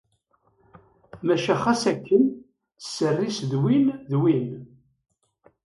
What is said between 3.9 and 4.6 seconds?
d win.